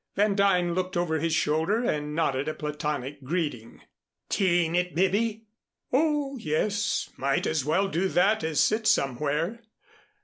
Van 0.15 0.33
Duyn 0.35 0.73
looked 0.73 0.97
over 0.97 1.19
his 1.19 1.35
shoulder 1.35 1.83
and 1.83 2.15
nodded 2.15 2.47
a 2.47 2.55
platonic 2.55 3.23
greeting. 3.23 3.83
"Tea 4.29 4.65
ing 4.65 4.73
it, 4.73 4.95
Bibby?" 4.95 5.45
"Oh, 5.93 6.35
yes. 6.37 7.11
Might 7.17 7.45
as 7.45 7.63
well 7.63 7.87
do 7.87 8.07
that 8.07 8.43
as 8.43 8.59
sit 8.59 8.87
somewhere. 8.87 9.61